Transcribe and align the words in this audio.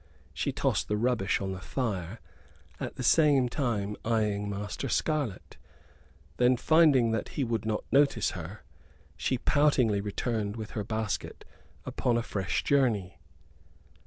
She 0.33 0.51
tossed 0.51 0.87
the 0.87 0.97
rubbish 0.97 1.39
on 1.39 1.51
the 1.51 1.61
fire, 1.61 2.19
at 2.79 2.95
the 2.95 3.03
same 3.03 3.47
time 3.47 3.95
eyeing 4.03 4.49
Master 4.49 4.89
Scarlett. 4.89 5.57
Then, 6.37 6.57
finding 6.57 7.11
that 7.11 7.29
he 7.37 7.43
would 7.43 7.65
not 7.67 7.83
notice 7.91 8.31
her, 8.31 8.63
she 9.15 9.37
poutingly 9.37 10.01
returned 10.01 10.55
with 10.55 10.71
her 10.71 10.83
basket 10.83 11.45
upon 11.85 12.17
a 12.17 12.23
fresh 12.23 12.63
journey. 12.63 13.19